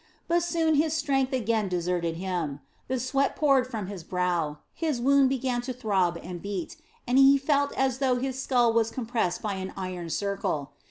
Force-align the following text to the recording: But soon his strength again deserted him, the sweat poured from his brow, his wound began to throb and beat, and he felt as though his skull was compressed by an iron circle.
But 0.27 0.41
soon 0.41 0.73
his 0.73 0.93
strength 0.95 1.31
again 1.31 1.69
deserted 1.69 2.15
him, 2.15 2.61
the 2.87 2.99
sweat 2.99 3.35
poured 3.35 3.67
from 3.67 3.85
his 3.85 4.03
brow, 4.03 4.57
his 4.73 4.99
wound 4.99 5.29
began 5.29 5.61
to 5.61 5.73
throb 5.73 6.17
and 6.23 6.41
beat, 6.41 6.75
and 7.05 7.19
he 7.19 7.37
felt 7.37 7.71
as 7.77 7.99
though 7.99 8.15
his 8.15 8.41
skull 8.41 8.73
was 8.73 8.89
compressed 8.89 9.43
by 9.43 9.53
an 9.61 9.71
iron 9.77 10.09
circle. 10.09 10.71